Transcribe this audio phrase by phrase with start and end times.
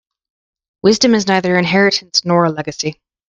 [0.81, 2.99] Wisdom is neither inheritance nor a legacy.